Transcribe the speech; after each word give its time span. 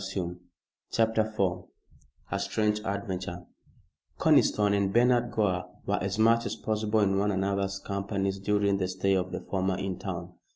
CHAPTER 0.91 1.21
IV 1.31 1.65
A 2.31 2.39
STRANGE 2.39 2.79
ADVENTURE 2.83 3.45
Conniston 4.17 4.73
and 4.73 4.91
Bernard 4.91 5.29
Gore 5.29 5.65
were 5.85 5.99
as 6.01 6.17
much 6.17 6.47
as 6.47 6.55
possible 6.55 7.01
in 7.01 7.19
one 7.19 7.29
another's 7.31 7.77
company 7.77 8.31
during 8.31 8.79
the 8.79 8.87
stay 8.87 9.13
of 9.13 9.31
the 9.31 9.41
former 9.41 9.77
in 9.77 9.99
town. 9.99 10.33